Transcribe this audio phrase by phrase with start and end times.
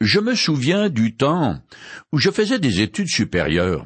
[0.00, 1.60] Je me souviens du temps
[2.10, 3.84] où je faisais des études supérieures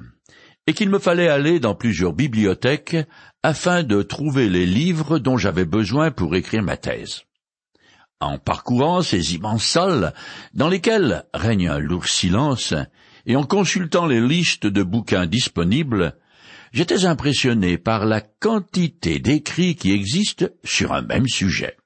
[0.67, 2.97] et qu'il me fallait aller dans plusieurs bibliothèques
[3.43, 7.23] afin de trouver les livres dont j'avais besoin pour écrire ma thèse.
[8.21, 10.15] En parcourant ces immenses salles
[10.55, 12.75] dans lesquelles règne un lourd silence,
[13.27, 16.17] et en consultant les listes de bouquins disponibles,
[16.73, 21.77] j'étais impressionné par la quantité d'écrits qui existent sur un même sujet.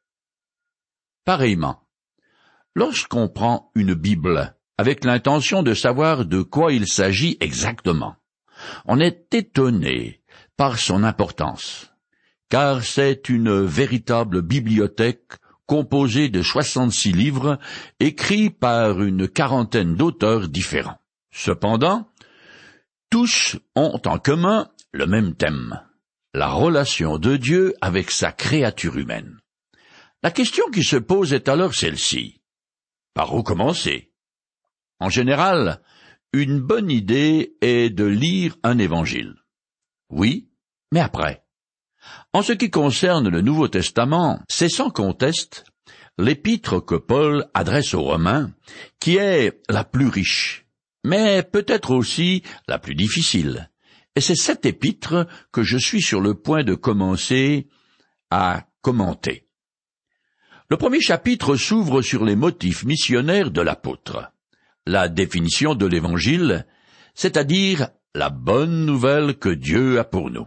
[1.25, 1.88] Pareillement,
[2.79, 8.15] lorsqu'on prend une Bible avec l'intention de savoir de quoi il s'agit exactement,
[8.87, 10.23] on est étonné
[10.57, 11.93] par son importance,
[12.49, 15.33] car c'est une véritable bibliothèque
[15.67, 17.59] composée de soixante-six livres
[17.99, 21.01] écrits par une quarantaine d'auteurs différents.
[21.33, 22.09] Cependant,
[23.11, 25.81] tous ont en commun le même thème,
[26.33, 29.37] la relation de Dieu avec sa créature humaine.
[30.23, 32.38] La question qui se pose est alors celle-ci.
[33.19, 34.13] Par où commencer?
[35.01, 35.83] En général,
[36.33, 39.35] une bonne idée est de lire un évangile.
[40.09, 40.53] Oui,
[40.93, 41.45] mais après.
[42.33, 45.65] En ce qui concerne le Nouveau Testament, c'est sans conteste
[46.17, 48.53] l'épître que Paul adresse aux Romains,
[49.01, 50.69] qui est la plus riche,
[51.03, 53.69] mais peut-être aussi la plus difficile.
[54.15, 57.67] Et c'est cette épître que je suis sur le point de commencer
[58.31, 59.48] à commenter.
[60.71, 64.31] Le premier chapitre s'ouvre sur les motifs missionnaires de l'apôtre,
[64.87, 66.67] la définition de l'Évangile,
[67.15, 70.47] c'est-à-dire la bonne nouvelle que Dieu a pour nous.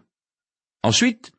[0.84, 1.32] Ensuite,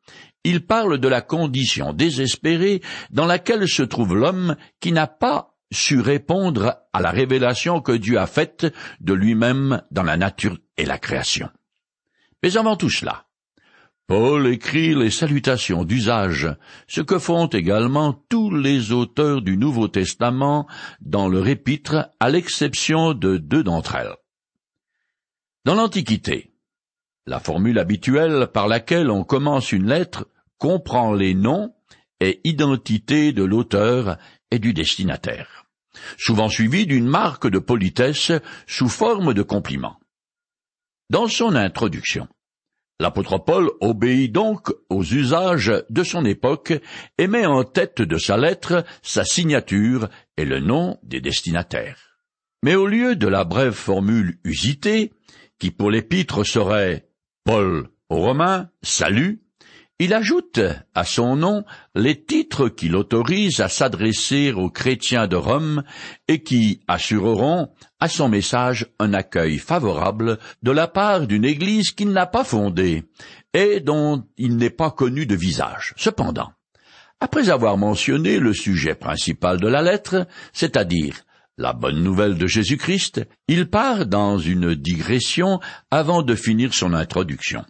[0.43, 6.01] il parle de la condition désespérée dans laquelle se trouve l'homme qui n'a pas su
[6.01, 8.67] répondre à la révélation que Dieu a faite
[9.01, 11.49] de lui-même dans la nature et la création.
[12.43, 13.27] Mais avant tout cela,
[14.07, 16.49] Paul écrit les salutations d'usage,
[16.89, 20.67] ce que font également tous les auteurs du Nouveau Testament
[21.01, 24.17] dans leur épître, à l'exception de deux d'entre elles.
[25.65, 26.53] Dans l'Antiquité,
[27.27, 30.27] la formule habituelle par laquelle on commence une lettre
[30.59, 31.73] comprend les noms
[32.21, 34.19] et identités de l'auteur
[34.51, 35.67] et du destinataire,
[36.19, 38.33] souvent suivie d'une marque de politesse
[38.67, 39.99] sous forme de compliment.
[41.11, 42.29] Dans son introduction,
[43.03, 46.73] L'apôtre Paul obéit donc aux usages de son époque
[47.19, 52.21] et met en tête de sa lettre sa signature et le nom des destinataires.
[52.63, 55.13] Mais au lieu de la brève formule usitée,
[55.59, 57.09] qui pour l'épître serait
[57.43, 59.42] Paul aux Romains, salut,
[60.03, 60.59] il ajoute
[60.97, 61.65] à son nom
[61.95, 65.85] les titres qui l'autorisent à s'adresser aux chrétiens de Rome
[66.27, 67.69] et qui assureront
[68.01, 73.05] à son message un accueil favorable de la part d'une Église qu'il n'a pas fondée
[73.55, 75.95] et dont il n'est pas connu de visage.
[75.97, 76.51] Cependant,
[77.21, 81.15] après avoir mentionné le sujet principal de la lettre, c'est-à-dire
[81.59, 85.61] la bonne nouvelle de Jésus-Christ, il part dans une digression
[85.93, 87.65] avant de finir son introduction.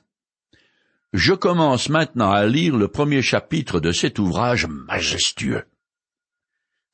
[1.13, 5.65] Je commence maintenant à lire le premier chapitre de cet ouvrage majestueux.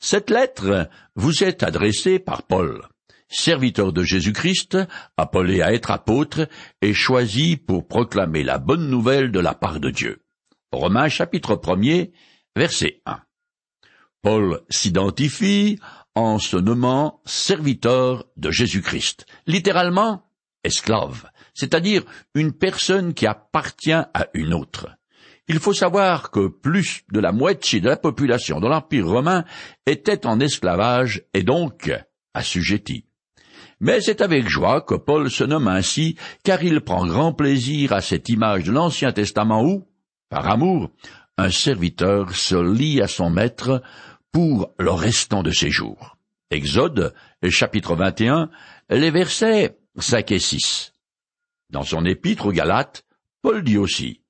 [0.00, 2.88] Cette lettre vous est adressée par Paul,
[3.28, 4.76] serviteur de Jésus-Christ,
[5.16, 6.48] appelé à être apôtre
[6.82, 10.24] et choisi pour proclamer la bonne nouvelle de la part de Dieu.
[10.72, 12.06] Romains chapitre 1
[12.56, 13.20] verset 1.
[14.22, 15.78] Paul s'identifie
[16.16, 20.28] en se nommant serviteur de Jésus-Christ, littéralement
[20.64, 22.04] esclave, c'est-à-dire
[22.34, 24.88] une personne qui appartient à une autre.
[25.48, 29.44] Il faut savoir que plus de la moitié de la population de l'Empire romain
[29.86, 31.91] était en esclavage et donc
[32.32, 33.06] assujettie.
[33.80, 38.02] Mais c'est avec joie que Paul se nomme ainsi, car il prend grand plaisir à
[38.02, 39.84] cette image de l'Ancien Testament où,
[40.28, 40.90] par amour,
[41.38, 43.82] un serviteur se lie à son maître
[44.30, 46.16] pour le restant de ses jours.
[46.50, 47.14] Exode,
[47.48, 48.48] chapitre 21,
[48.90, 50.92] les versets 5 et 6.
[51.70, 53.04] Dans son épître aux Galates,
[53.42, 54.22] Paul dit aussi,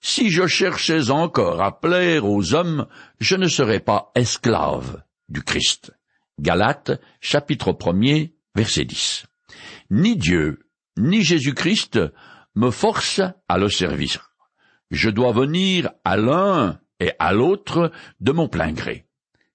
[0.00, 2.86] Si je cherchais encore à plaire aux hommes,
[3.18, 5.92] je ne serais pas esclave du Christ.
[6.40, 9.26] Galates, chapitre 1 verset 10.
[9.90, 10.66] Ni Dieu,
[10.96, 12.00] ni Jésus-Christ
[12.54, 14.30] me forcent à le servir.
[14.90, 17.90] Je dois venir à l'un et à l'autre
[18.20, 19.06] de mon plein gré.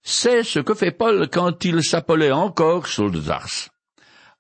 [0.01, 3.11] C'est ce que fait Paul quand il s'appelait encore Saul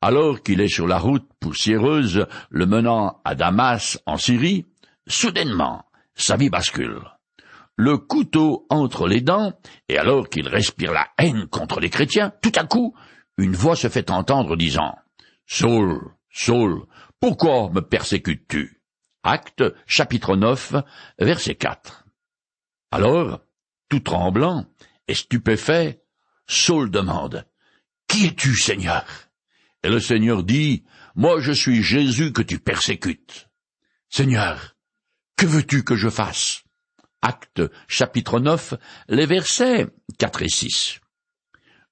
[0.01, 4.65] alors qu'il est sur la route poussiéreuse le menant à Damas en Syrie,
[5.07, 5.85] soudainement,
[6.15, 7.01] sa vie bascule.
[7.75, 9.53] Le couteau entre les dents,
[9.87, 12.93] et alors qu'il respire la haine contre les chrétiens, tout à coup,
[13.37, 14.95] une voix se fait entendre disant
[15.45, 15.99] Saul,
[16.29, 16.85] Saul,
[17.19, 18.81] pourquoi me persécutes-tu?
[19.23, 20.75] Acte chapitre 9,
[21.19, 22.05] verset 4.
[22.91, 23.41] Alors,
[23.89, 24.65] tout tremblant
[25.07, 26.03] et stupéfait,
[26.47, 27.45] Saul demande
[28.07, 29.05] Qui es-tu, Seigneur?
[29.83, 30.83] Et le Seigneur dit,
[31.15, 33.49] Moi je suis Jésus que tu persécutes.
[34.09, 34.75] Seigneur,
[35.37, 36.63] que veux-tu que je fasse?
[37.21, 38.75] Acte chapitre 9,
[39.09, 39.87] les versets
[40.17, 40.99] 4 et 6.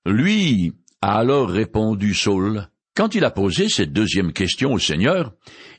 [0.05, 2.67] Lui a alors répondu Saul.
[2.95, 5.33] Quand il a posé cette deuxième question au Seigneur,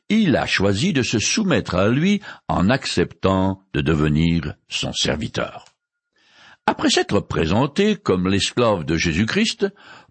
[0.08, 5.64] il a choisi de se soumettre à lui en acceptant de devenir son serviteur.
[6.66, 9.66] Après s'être présenté comme l'esclave de Jésus-Christ,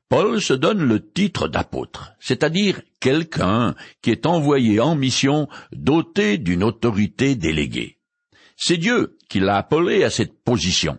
[0.09, 6.63] Paul se donne le titre d'apôtre, c'est-à-dire quelqu'un qui est envoyé en mission doté d'une
[6.63, 7.97] autorité déléguée.
[8.55, 10.97] C'est Dieu qui l'a appelé à cette position.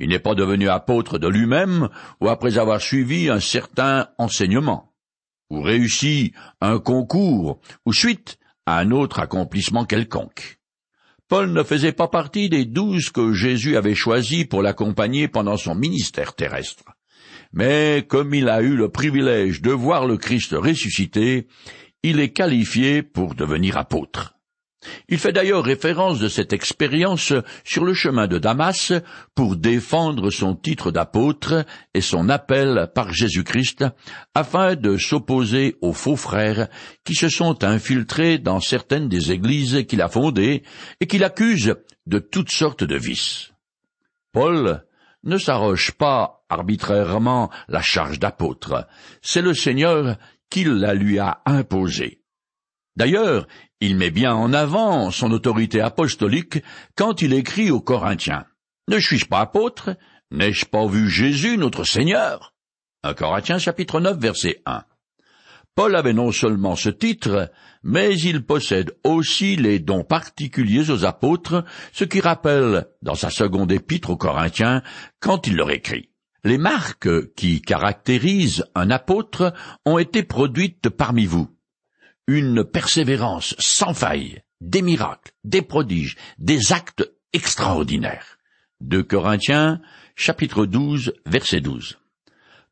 [0.00, 1.90] Il n'est pas devenu apôtre de lui-même
[2.20, 4.94] ou après avoir suivi un certain enseignement,
[5.50, 10.58] ou réussi un concours, ou suite à un autre accomplissement quelconque.
[11.28, 15.74] Paul ne faisait pas partie des douze que Jésus avait choisis pour l'accompagner pendant son
[15.74, 16.84] ministère terrestre.
[17.58, 21.48] Mais comme il a eu le privilège de voir le Christ ressuscité,
[22.04, 24.36] il est qualifié pour devenir apôtre.
[25.08, 27.32] Il fait d'ailleurs référence de cette expérience
[27.64, 28.92] sur le chemin de Damas
[29.34, 33.84] pour défendre son titre d'apôtre et son appel par Jésus-Christ
[34.36, 36.68] afin de s'opposer aux faux frères
[37.02, 40.62] qui se sont infiltrés dans certaines des églises qu'il a fondées
[41.00, 41.74] et qu'il accuse
[42.06, 43.50] de toutes sortes de vices.
[44.30, 44.84] Paul
[45.24, 48.86] ne s'arroge pas arbitrairement la charge d'apôtre,
[49.22, 50.16] c'est le Seigneur
[50.50, 52.22] qui la lui a imposée.
[52.96, 53.46] D'ailleurs,
[53.80, 56.58] il met bien en avant son autorité apostolique
[56.96, 58.46] quand il écrit aux Corinthiens.
[58.88, 59.96] Ne suis-je pas apôtre?
[60.30, 62.54] N'ai-je pas vu Jésus notre Seigneur?
[63.04, 64.82] Un Corinthiens chapitre 9 verset 1.
[65.78, 67.52] Paul avait non seulement ce titre,
[67.84, 73.70] mais il possède aussi les dons particuliers aux apôtres, ce qui rappelle, dans sa seconde
[73.70, 74.82] épître aux Corinthiens,
[75.20, 76.10] quand il leur écrit.
[76.42, 79.54] Les marques qui caractérisent un apôtre
[79.84, 81.48] ont été produites parmi vous
[82.26, 88.38] une persévérance sans faille, des miracles, des prodiges, des actes extraordinaires.
[88.80, 89.80] De Corinthiens,
[90.16, 91.98] chapitre 12, verset 12.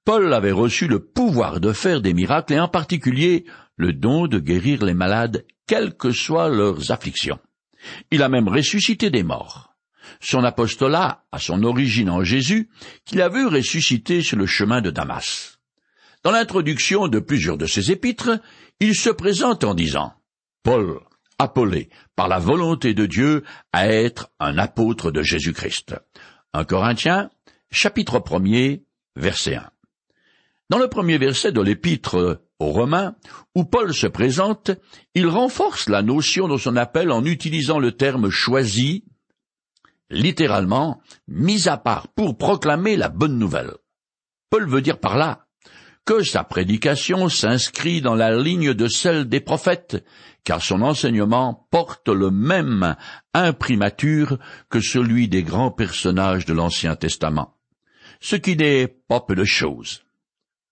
[0.06, 3.44] Paul avait reçu le pouvoir de faire des miracles et en particulier
[3.76, 7.41] le don de guérir les malades, quelles que soient leurs afflictions.
[8.12, 9.75] Il a même ressuscité des morts.
[10.20, 12.70] Son apostolat a son origine en Jésus,
[13.05, 15.58] qu'il a vu ressusciter sur le chemin de Damas.
[16.23, 18.41] Dans l'introduction de plusieurs de ses épîtres,
[18.79, 20.14] il se présente en disant
[20.62, 21.00] Paul,
[21.41, 23.43] appelé par la volonté de Dieu
[23.73, 25.97] à être un apôtre de Jésus-Christ.
[26.52, 27.29] Un Corinthiens,
[27.73, 28.76] chapitre 1
[29.17, 29.70] verset 1.
[30.68, 33.14] Dans le premier verset de l'épître aux Romains,
[33.54, 34.72] où Paul se présente,
[35.14, 39.04] il renforce la notion de son appel en utilisant le terme choisi,
[40.10, 43.74] littéralement mis à part pour proclamer la bonne nouvelle.
[44.50, 45.46] Paul veut dire par là
[46.04, 50.04] que sa prédication s'inscrit dans la ligne de celle des prophètes,
[50.42, 52.96] car son enseignement porte le même
[53.34, 57.56] imprimature que celui des grands personnages de l'Ancien Testament,
[58.20, 60.06] ce qui n'est pas peu de chose.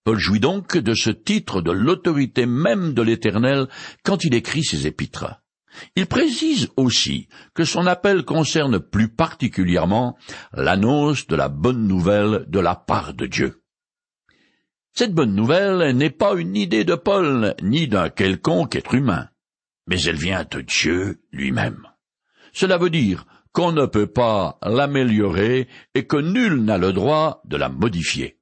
[0.04, 3.68] Paul jouit donc de ce titre de l'autorité même de l'Éternel
[4.02, 5.40] quand il écrit ses épîtres.
[5.96, 10.16] Il précise aussi que son appel concerne plus particulièrement
[10.52, 13.62] l'annonce de la bonne nouvelle de la part de Dieu.
[14.92, 19.28] Cette bonne nouvelle n'est pas une idée de Paul, ni d'un quelconque être humain,
[19.86, 21.88] mais elle vient de Dieu lui-même.
[22.52, 27.56] Cela veut dire qu'on ne peut pas l'améliorer et que nul n'a le droit de
[27.56, 28.38] la modifier.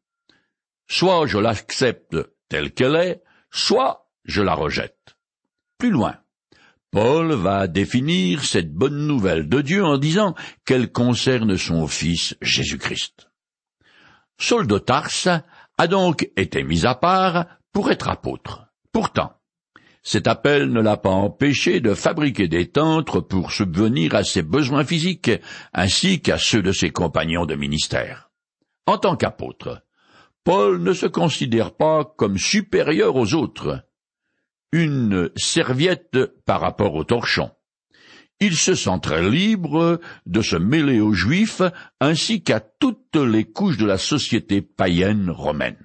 [0.92, 2.18] Soit je l'accepte
[2.50, 5.16] telle qu'elle est, soit je la rejette.
[5.78, 6.18] Plus loin,
[6.90, 10.34] Paul va définir cette bonne nouvelle de Dieu en disant
[10.66, 13.30] qu'elle concerne son Fils Jésus-Christ.
[14.38, 15.28] Saul de Tarse
[15.78, 18.66] a donc été mis à part pour être apôtre.
[18.92, 19.32] Pourtant,
[20.02, 24.84] cet appel ne l'a pas empêché de fabriquer des tentes pour subvenir à ses besoins
[24.84, 25.30] physiques
[25.72, 28.30] ainsi qu'à ceux de ses compagnons de ministère.
[28.84, 29.82] En tant qu'apôtre,
[30.44, 33.84] Paul ne se considère pas comme supérieur aux autres,
[34.72, 37.50] une serviette par rapport au torchon.
[38.40, 41.62] Il se sent très libre de se mêler aux Juifs
[42.00, 45.78] ainsi qu'à toutes les couches de la société païenne romaine.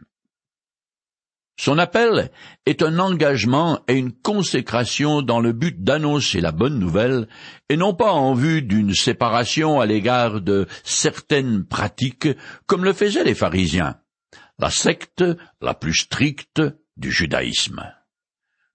[1.60, 2.32] Son appel
[2.66, 7.28] est un engagement et une consécration dans le but d'annoncer la bonne nouvelle
[7.70, 12.28] et non pas en vue d'une séparation à l'égard de certaines pratiques
[12.68, 13.98] comme le faisaient les pharisiens,
[14.60, 15.24] la secte
[15.62, 16.62] la plus stricte
[16.98, 17.94] du judaïsme.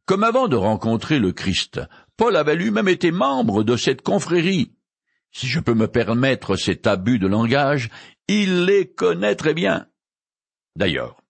[0.04, 1.80] Comme avant de rencontrer le Christ,
[2.16, 4.74] Paul avait lui-même été membre de cette confrérie.
[5.32, 7.88] Si je peux me permettre cet abus de langage,
[8.28, 9.86] il les connaît très bien.
[10.76, 11.22] D'ailleurs,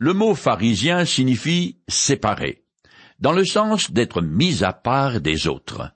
[0.00, 2.62] Le mot pharisien signifie séparé,
[3.18, 5.90] dans le sens d'être mis à part des autres.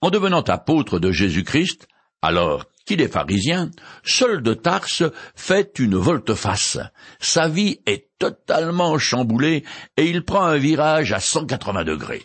[0.00, 1.88] En devenant apôtre de Jésus-Christ,
[2.22, 3.70] alors qu'il est pharisien,
[4.02, 5.02] seul de Tarse
[5.34, 6.78] fait une volte-face.
[7.20, 9.62] Sa vie est totalement chamboulée
[9.98, 12.24] et il prend un virage à 180 degrés.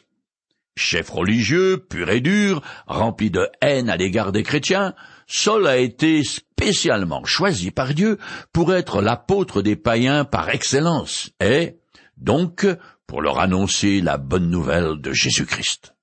[0.77, 4.96] Chef religieux, pur et dur, rempli de haine à l'égard des chrétiens,
[5.27, 8.17] Saul a été spécialement choisi par Dieu
[8.53, 11.75] pour être l'apôtre des païens par excellence, et,
[12.15, 12.65] donc,
[13.05, 15.93] pour leur annoncer la bonne nouvelle de Jésus-Christ.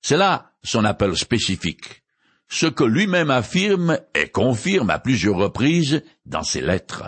[0.00, 2.02] C'est là son appel spécifique,
[2.48, 7.04] ce que lui-même affirme et confirme à plusieurs reprises dans ses lettres.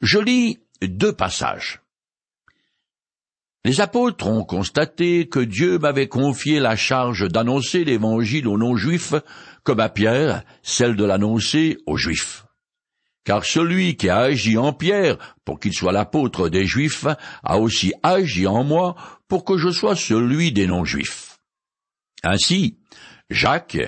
[0.00, 1.80] Je lis deux passages.
[3.64, 9.14] Les apôtres ont constaté que Dieu m'avait confié la charge d'annoncer l'évangile aux non-juifs,
[9.64, 12.44] comme à Pierre, celle de l'annoncer aux juifs.
[13.24, 17.06] Car celui qui a agi en Pierre pour qu'il soit l'apôtre des juifs
[17.42, 18.94] a aussi agi en moi
[19.26, 21.40] pour que je sois celui des non-juifs.
[22.22, 22.78] Ainsi,
[23.30, 23.78] Jacques,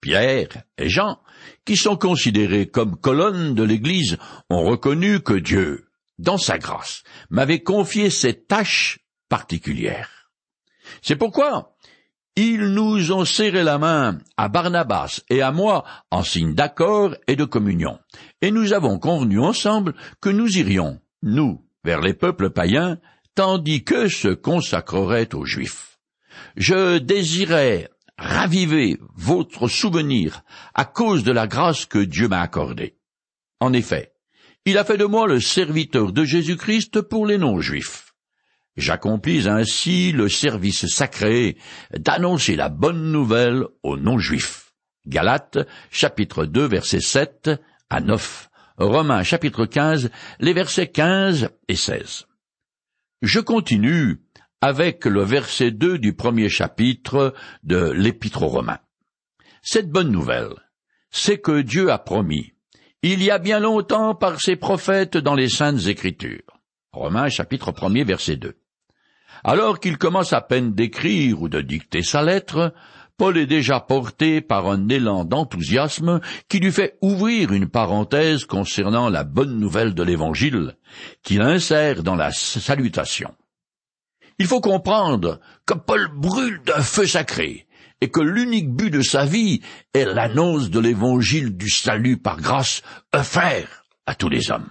[0.00, 1.18] Pierre et Jean,
[1.64, 4.16] qui sont considérés comme colonnes de l'Église,
[4.50, 5.88] ont reconnu que Dieu,
[6.18, 10.30] dans sa grâce, m'avait confié cette tâche particulière.
[11.02, 11.74] C'est pourquoi
[12.36, 17.34] ils nous ont serré la main à Barnabas et à moi en signe d'accord et
[17.34, 17.98] de communion,
[18.40, 22.98] et nous avons convenu ensemble que nous irions, nous, vers les peuples païens,
[23.34, 25.98] tandis que se consacreraient aux Juifs.
[26.56, 30.42] Je désirais raviver votre souvenir
[30.74, 32.96] à cause de la grâce que Dieu m'a accordée.
[33.60, 34.12] En effet,
[34.64, 38.14] il a fait de moi le serviteur de Jésus-Christ pour les non-juifs.
[38.76, 41.56] J'accomplis ainsi le service sacré
[41.96, 44.72] d'annoncer la bonne nouvelle aux non-juifs.
[45.06, 45.58] Galates,
[45.90, 47.50] chapitre 2, versets 7
[47.90, 48.50] à 9.
[48.76, 52.26] Romains, chapitre 15, les versets 15 et 16.
[53.22, 54.20] Je continue
[54.60, 58.80] avec le verset 2 du premier chapitre de l'Épître aux Romains.
[59.62, 60.54] Cette bonne nouvelle,
[61.10, 62.52] c'est que Dieu a promis,
[63.02, 66.42] il y a bien longtemps par ses prophètes dans les saintes écritures.
[66.92, 68.56] Romains chapitre 1 verset 2.
[69.44, 72.74] Alors qu'il commence à peine d'écrire ou de dicter sa lettre,
[73.16, 79.08] Paul est déjà porté par un élan d'enthousiasme qui lui fait ouvrir une parenthèse concernant
[79.08, 80.76] la bonne nouvelle de l'Évangile,
[81.22, 83.32] qu'il insère dans la salutation.
[84.38, 87.66] Il faut comprendre que Paul brûle d'un feu sacré,
[88.00, 89.60] et que l'unique but de sa vie
[89.94, 94.70] est l'annonce de l'évangile du salut par grâce offert à tous les hommes.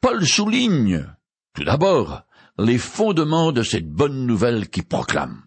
[0.00, 1.06] Paul souligne,
[1.54, 2.22] tout d'abord,
[2.58, 5.42] les fondements de cette bonne nouvelle qui proclame.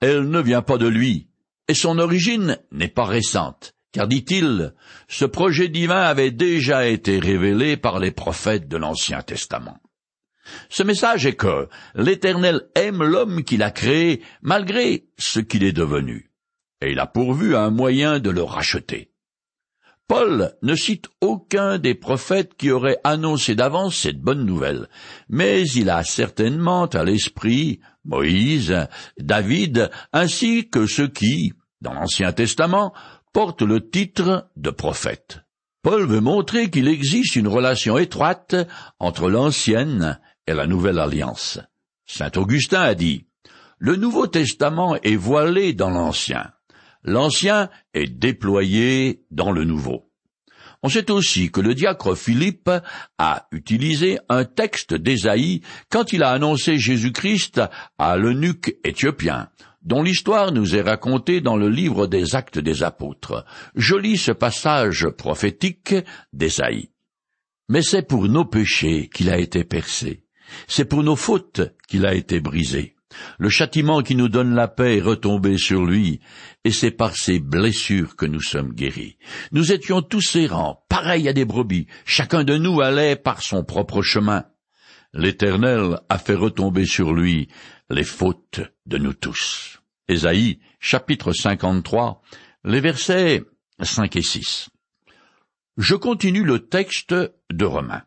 [0.00, 1.28] Elle ne vient pas de lui,
[1.68, 4.74] et son origine n'est pas récente, car dit-il,
[5.08, 9.78] ce projet divin avait déjà été révélé par les prophètes de l'Ancien Testament.
[10.68, 16.30] Ce message est que l'Éternel aime l'homme qu'il a créé malgré ce qu'il est devenu,
[16.80, 19.10] et il a pourvu un moyen de le racheter.
[20.08, 24.88] Paul ne cite aucun des prophètes qui auraient annoncé d'avance cette bonne nouvelle,
[25.28, 28.74] mais il a certainement à l'esprit Moïse,
[29.18, 31.52] David, ainsi que ceux qui,
[31.82, 32.94] dans l'Ancien Testament,
[33.34, 35.40] portent le titre de prophète.
[35.82, 38.56] Paul veut montrer qu'il existe une relation étroite
[38.98, 41.60] entre l'ancienne et la nouvelle alliance.
[42.06, 43.26] Saint Augustin a dit,
[43.78, 46.50] Le Nouveau Testament est voilé dans l'Ancien
[47.04, 50.04] l'ancien est déployé dans le nouveau.
[50.82, 52.70] On sait aussi que le diacre Philippe
[53.18, 57.60] a utilisé un texte d'Ésaïe quand il a annoncé Jésus-Christ
[57.98, 59.48] à l'eunuque éthiopien,
[59.82, 63.44] dont l'histoire nous est racontée dans le livre des Actes des Apôtres.
[63.74, 65.96] Je lis ce passage prophétique
[66.32, 66.90] d'Ésaïe.
[67.68, 70.27] Mais c'est pour nos péchés qu'il a été percé,
[70.66, 72.94] c'est pour nos fautes qu'il a été brisé.
[73.38, 76.20] Le châtiment qui nous donne la paix est retombé sur lui,
[76.64, 79.16] et c'est par ses blessures que nous sommes guéris.
[79.52, 84.02] Nous étions tous errants, pareils à des brebis, chacun de nous allait par son propre
[84.02, 84.44] chemin.
[85.14, 87.48] L'Éternel a fait retomber sur lui
[87.88, 89.80] les fautes de nous tous.
[90.08, 92.22] Ésaïe, chapitre 53,
[92.64, 93.42] les versets
[93.80, 94.68] 5 et 6.
[95.78, 98.02] Je continue le texte de Romains.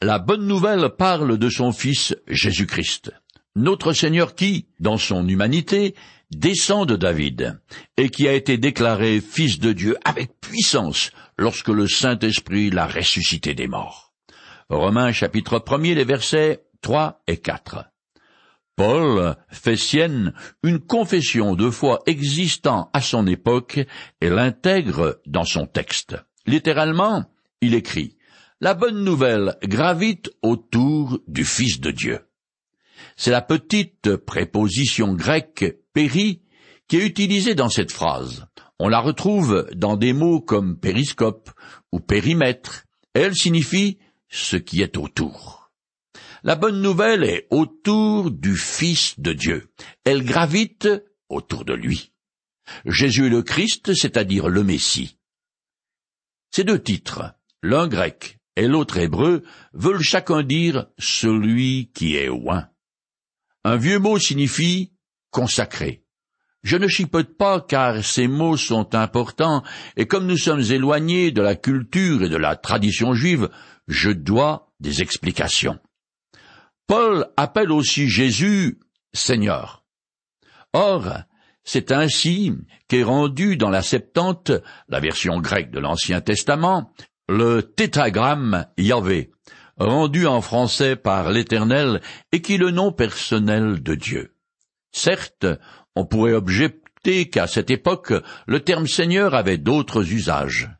[0.00, 3.12] La bonne nouvelle parle de son Fils Jésus-Christ
[3.58, 5.94] notre Seigneur qui, dans son humanité,
[6.30, 7.60] descend de David,
[7.96, 13.54] et qui a été déclaré Fils de Dieu avec puissance lorsque le Saint-Esprit l'a ressuscité
[13.54, 14.12] des morts.
[14.68, 17.84] Romains chapitre 1 les versets 3 et 4.
[18.76, 23.80] Paul fait sienne une confession de foi existant à son époque
[24.20, 26.16] et l'intègre dans son texte.
[26.46, 27.24] Littéralement,
[27.60, 28.17] il écrit
[28.60, 32.26] La bonne nouvelle gravite autour du Fils de Dieu.
[33.16, 36.42] C'est la petite préposition grecque péri
[36.88, 38.46] qui est utilisée dans cette phrase.
[38.80, 41.52] On la retrouve dans des mots comme périscope
[41.92, 42.84] ou périmètre,
[43.14, 43.98] elle signifie
[44.28, 45.70] ce qui est autour.
[46.42, 49.72] La bonne nouvelle est autour du Fils de Dieu.
[50.02, 50.88] Elle gravite
[51.28, 52.12] autour de lui.
[52.86, 55.16] Jésus est le Christ, c'est-à-dire le Messie.
[56.50, 62.68] Ces deux titres, l'un grec et l'autre hébreu, veulent chacun dire celui qui est oint.
[63.64, 64.92] Un vieux mot signifie
[65.30, 66.04] consacré.
[66.64, 69.62] Je ne chipote pas car ces mots sont importants
[69.96, 73.48] et comme nous sommes éloignés de la culture et de la tradition juive,
[73.86, 75.78] je dois des explications.
[76.88, 78.80] Paul appelle aussi Jésus
[79.12, 79.84] Seigneur.
[80.72, 81.22] Or,
[81.62, 82.52] c'est ainsi
[82.88, 84.50] qu'est rendu dans la Septante,
[84.88, 86.92] la version grecque de l'Ancien Testament,
[87.28, 89.30] le tétragramme Yahvé,
[89.76, 92.00] rendu en français par l'Éternel
[92.32, 94.34] et qui est le nom personnel de Dieu.
[94.92, 95.46] Certes,
[95.94, 98.12] on pourrait objecter qu'à cette époque,
[98.46, 100.70] le terme Seigneur avait d'autres usages.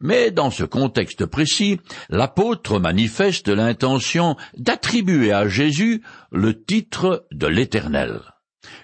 [0.00, 8.20] Mais dans ce contexte précis, l'apôtre manifeste l'intention d'attribuer à Jésus le titre de l'Éternel.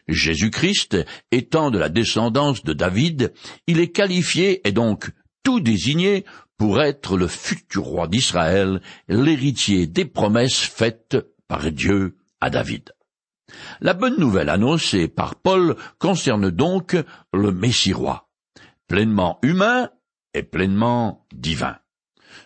[0.08, 0.98] Jésus-Christ
[1.30, 3.32] étant de la descendance de David,
[3.66, 5.10] il est qualifié et donc
[5.44, 6.24] tout désigné
[6.64, 12.94] pour être le futur roi d'Israël, l'héritier des promesses faites par Dieu à David.
[13.82, 16.96] La bonne nouvelle annoncée par Paul concerne donc
[17.34, 18.30] le Messie roi,
[18.88, 19.90] pleinement humain
[20.32, 21.76] et pleinement divin.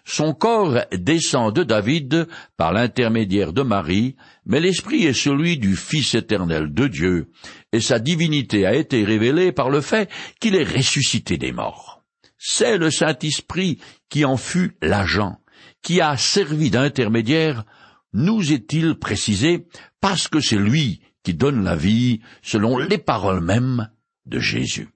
[0.04, 6.16] Son corps descend de David par l'intermédiaire de Marie, mais l'esprit est celui du Fils
[6.16, 7.30] éternel de Dieu,
[7.72, 10.10] et sa divinité a été révélée par le fait
[10.40, 11.97] qu'il est ressuscité des morts.
[12.38, 13.78] C'est le Saint-Esprit
[14.08, 15.40] qui en fut l'agent,
[15.82, 17.64] qui a servi d'intermédiaire,
[18.12, 19.66] nous est-il précisé,
[20.00, 23.90] parce que c'est lui qui donne la vie selon les paroles mêmes
[24.24, 24.88] de Jésus.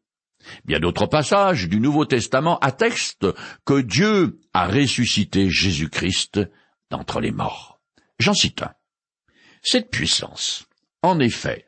[0.64, 3.26] Bien d'autres passages du Nouveau Testament attestent
[3.64, 6.40] que Dieu a ressuscité Jésus-Christ
[6.90, 7.80] d'entre les morts.
[8.18, 8.72] J'en cite un.
[9.62, 10.66] Cette puissance,
[11.02, 11.66] en effet,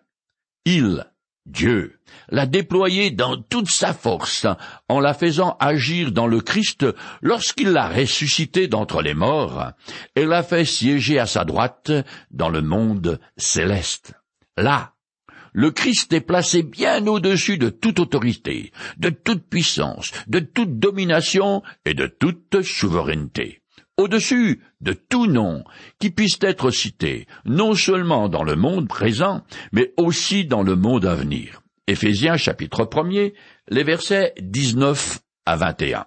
[0.64, 1.06] il,
[1.46, 1.98] Dieu,
[2.30, 4.46] l'a déployée dans toute sa force
[4.88, 6.86] en la faisant agir dans le Christ
[7.20, 9.72] lorsqu'il l'a ressuscité d'entre les morts
[10.16, 11.92] et l'a fait siéger à sa droite
[12.30, 14.14] dans le monde céleste.
[14.56, 14.94] Là,
[15.52, 21.62] le Christ est placé bien au-dessus de toute autorité, de toute puissance, de toute domination
[21.84, 23.63] et de toute souveraineté.
[23.96, 25.62] Au-dessus de tout nom
[26.00, 31.06] qui puisse être cité, non seulement dans le monde présent, mais aussi dans le monde
[31.06, 31.62] à venir.
[31.86, 33.30] Éphésiens chapitre 1
[33.68, 36.06] les versets 19 à 21.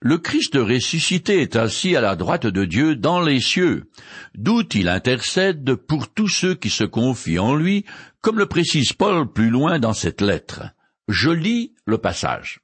[0.00, 3.90] Le Christ ressuscité est assis à la droite de Dieu dans les cieux,
[4.34, 7.84] d'où il intercède pour tous ceux qui se confient en lui,
[8.20, 10.62] comme le précise Paul plus loin dans cette lettre.
[11.08, 12.60] Je lis le passage.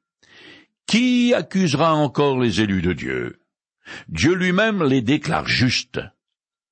[0.87, 3.41] Qui accusera encore les élus de Dieu?
[4.09, 6.01] Dieu lui-même les déclare justes.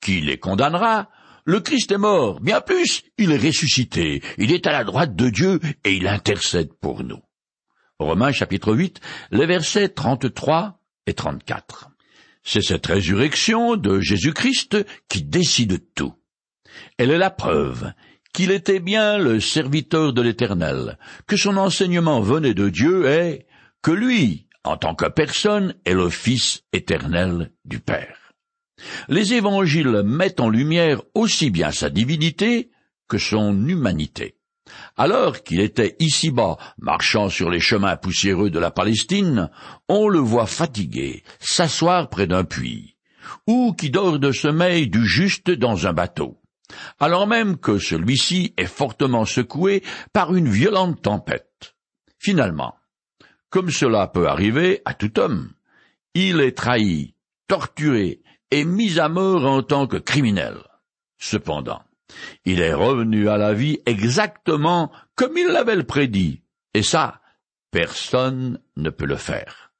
[0.00, 1.10] Qui les condamnera?
[1.44, 5.28] Le Christ est mort, bien plus, il est ressuscité, il est à la droite de
[5.28, 7.20] Dieu et il intercède pour nous.
[7.98, 9.00] Romains chapitre 8,
[9.32, 11.90] les versets 33 et 34.
[12.44, 16.14] C'est cette résurrection de Jésus-Christ qui décide tout.
[16.96, 17.92] Elle est la preuve
[18.32, 23.46] qu'il était bien le serviteur de l'Éternel, que son enseignement venait de Dieu et
[23.82, 28.32] que lui, en tant que personne, est le Fils éternel du Père.
[29.08, 32.70] Les évangiles mettent en lumière aussi bien sa divinité
[33.08, 34.36] que son humanité.
[34.96, 39.50] Alors qu'il était ici-bas, marchant sur les chemins poussiéreux de la Palestine,
[39.88, 42.96] on le voit fatigué, s'asseoir près d'un puits,
[43.46, 46.40] ou qui dort de sommeil du juste dans un bateau,
[46.98, 51.74] alors même que celui-ci est fortement secoué par une violente tempête.
[52.18, 52.74] Finalement,
[53.52, 55.52] comme cela peut arriver à tout homme,
[56.14, 57.14] il est trahi,
[57.48, 60.56] torturé et mis à mort en tant que criminel.
[61.18, 61.82] Cependant,
[62.46, 66.40] il est revenu à la vie exactement comme il l'avait prédit.
[66.72, 67.20] Et ça,
[67.70, 69.72] personne ne peut le faire.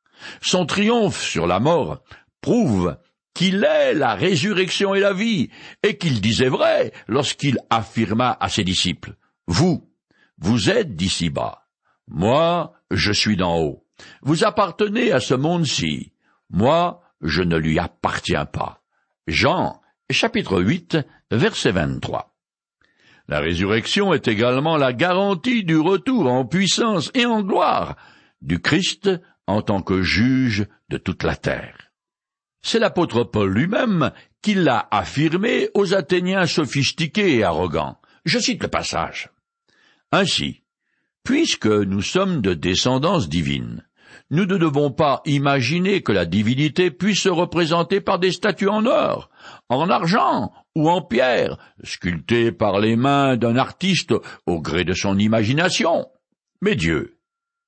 [0.42, 2.02] Son triomphe sur la mort
[2.42, 2.98] prouve
[3.32, 5.48] qu'il est la résurrection et la vie,
[5.82, 9.14] et qu'il disait vrai lorsqu'il affirma à ses disciples,
[9.46, 9.90] Vous,
[10.36, 11.61] vous êtes d'ici bas,
[12.12, 13.86] moi, je suis d'en haut.
[14.20, 16.12] Vous appartenez à ce monde-ci,
[16.50, 18.82] moi, je ne lui appartiens pas.
[19.26, 20.98] Jean, chapitre 8,
[21.30, 22.36] verset 23.
[23.28, 27.96] La résurrection est également la garantie du retour en puissance et en gloire
[28.42, 29.08] du Christ
[29.46, 31.92] en tant que juge de toute la terre.
[32.60, 37.98] C'est l'apôtre Paul lui-même qui l'a affirmé aux Athéniens sophistiqués et arrogants.
[38.26, 39.30] Je cite le passage.
[40.10, 40.61] Ainsi,
[41.24, 43.84] puisque nous sommes de descendance divine,
[44.30, 48.86] nous ne devons pas imaginer que la divinité puisse se représenter par des statues en
[48.86, 49.30] or,
[49.68, 54.14] en argent ou en pierre, sculptées par les mains d'un artiste
[54.46, 56.06] au gré de son imagination.
[56.62, 57.18] Mais Dieu,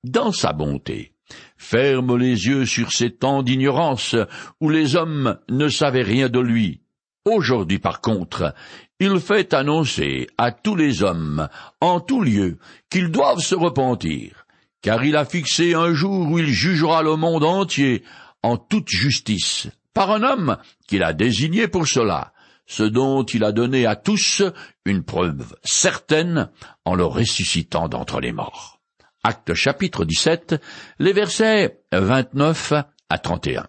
[0.05, 1.13] dans sa bonté,
[1.57, 4.17] ferme les yeux sur ces temps d'ignorance
[4.61, 6.81] où les hommes ne savaient rien de lui.
[7.27, 8.55] Aujourd'hui, par contre,
[9.01, 11.49] il fait annoncer à tous les hommes,
[11.81, 12.59] en tout lieu,
[12.91, 14.45] qu'ils doivent se repentir
[14.85, 18.05] car il a fixé un jour où il jugera le monde entier
[18.43, 22.35] en toute justice, par un homme qu'il a désigné pour cela,
[22.67, 24.43] ce dont il a donné à tous
[24.85, 26.51] une preuve certaine
[26.85, 28.79] en le ressuscitant d'entre les morts.
[29.23, 30.63] Acte chapitre 17,
[30.99, 32.75] les versets 29
[33.09, 33.67] à 31.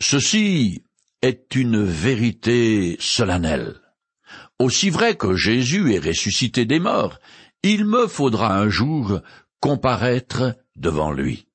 [0.00, 0.84] Ceci
[1.22, 3.80] est une vérité solennelle.
[4.58, 7.18] Aussi vrai que Jésus est ressuscité des morts,
[7.62, 9.20] il me faudra un jour
[9.60, 11.48] comparaître devant lui.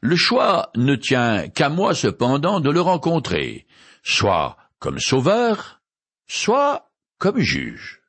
[0.00, 3.66] Le choix ne tient qu'à moi cependant de le rencontrer,
[4.02, 5.82] soit comme sauveur,
[6.26, 8.02] soit comme juge.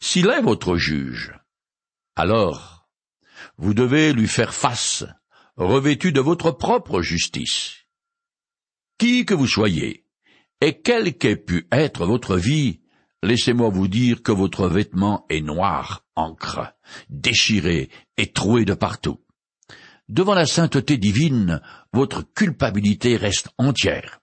[0.00, 1.34] S'il est votre juge,
[2.16, 2.88] alors
[3.56, 5.04] vous devez lui faire face,
[5.56, 7.79] revêtu de votre propre justice.
[9.00, 10.04] Qui que vous soyez,
[10.60, 12.80] et quelle qu'ait pu être votre vie,
[13.22, 16.74] Laissez-moi vous dire que votre vêtement est noir, encre,
[17.08, 19.20] déchiré et troué de partout.
[20.10, 21.62] Devant la sainteté divine,
[21.94, 24.20] votre culpabilité reste entière,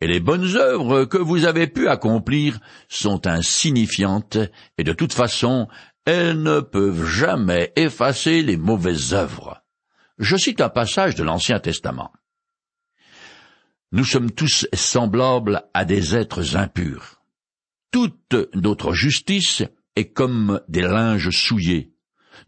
[0.00, 4.38] et les bonnes œuvres que vous avez pu accomplir sont insignifiantes,
[4.78, 5.66] et de toute façon,
[6.04, 9.60] elles ne peuvent jamais effacer les mauvaises œuvres.
[10.18, 12.12] Je cite un passage de l'Ancien Testament.
[13.92, 17.20] Nous sommes tous semblables à des êtres impurs
[17.90, 19.62] toute notre justice
[19.96, 21.92] est comme des linges souillés.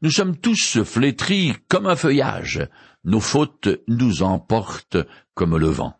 [0.00, 2.66] Nous sommes tous flétris comme un feuillage.
[3.04, 4.98] Nos fautes nous emportent
[5.34, 5.98] comme le vent.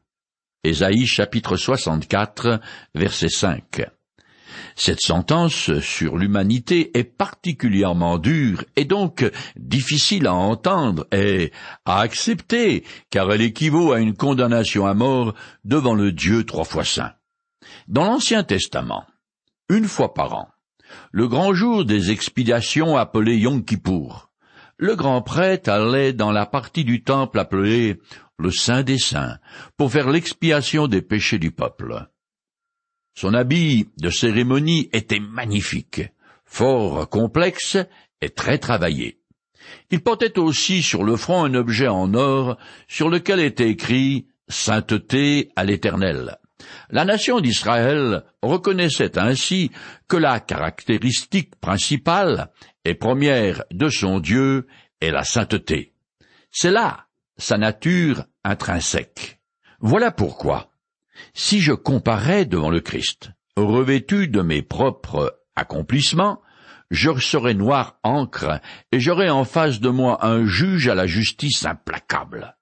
[0.64, 2.61] Ésaïe chapitre 64
[2.94, 3.83] verset 5.
[4.77, 11.53] Cette sentence sur l'humanité est particulièrement dure et donc difficile à entendre et
[11.85, 15.35] à accepter, car elle équivaut à une condamnation à mort
[15.65, 17.12] devant le Dieu trois fois saint.
[17.88, 19.05] Dans l'Ancien Testament,
[19.69, 20.49] une fois par an,
[21.11, 24.31] le grand jour des expiations appelé Yom Kippour.
[24.77, 28.01] Le grand prêtre allait dans la partie du temple appelée
[28.38, 29.38] le Saint des Saints
[29.77, 32.09] pour faire l'expiation des péchés du peuple.
[33.14, 36.03] Son habit de cérémonie était magnifique,
[36.44, 37.77] fort complexe
[38.20, 39.18] et très travaillé.
[39.90, 42.57] Il portait aussi sur le front un objet en or
[42.88, 46.37] sur lequel était écrit Sainteté à l'Éternel.
[46.90, 49.70] La nation d'Israël reconnaissait ainsi
[50.09, 52.51] que la caractéristique principale
[52.85, 54.66] et première de son Dieu
[55.01, 55.94] est la sainteté.
[56.51, 59.40] C'est là sa nature intrinsèque.
[59.81, 60.71] Voilà pourquoi,
[61.35, 66.40] si je comparais devant le Christ, revêtu de mes propres accomplissements,
[66.90, 68.61] je serais noir encre
[68.92, 72.57] et j'aurais en face de moi un juge à la justice implacable.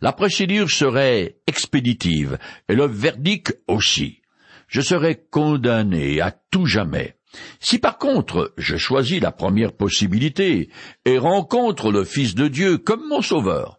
[0.00, 4.20] La procédure serait expéditive et le verdict aussi.
[4.66, 7.16] Je serais condamné à tout jamais.
[7.60, 10.70] Si par contre je choisis la première possibilité
[11.04, 13.78] et rencontre le Fils de Dieu comme mon Sauveur,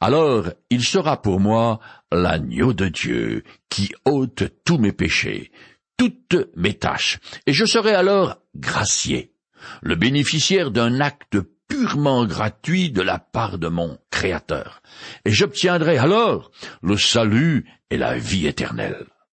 [0.00, 1.78] alors il sera pour moi
[2.10, 5.52] l'agneau de Dieu qui ôte tous mes péchés,
[5.96, 9.34] toutes mes tâches, et je serai alors gracié,
[9.82, 14.82] le bénéficiaire d'un acte purement gratuit de la part de mon Créateur,
[15.24, 16.50] et j'obtiendrai alors
[16.82, 19.06] le salut et la vie éternelle.